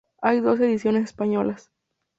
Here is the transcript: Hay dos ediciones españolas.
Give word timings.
Hay 0.23 0.39
dos 0.39 0.59
ediciones 0.59 1.03
españolas. 1.03 1.69